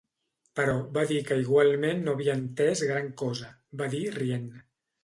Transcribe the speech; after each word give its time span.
Però 0.59 0.71
va 0.95 1.03
dir 1.11 1.19
que 1.27 1.37
igualment 1.43 2.03
no 2.09 2.17
havia 2.17 2.37
entès 2.45 2.85
gran 2.89 3.13
cosa 3.25 3.55
–va 3.81 3.93
dir 3.97 4.07
rient–. 4.19 4.55